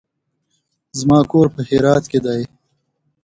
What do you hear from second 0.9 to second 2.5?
زما کور په هرات کې دی.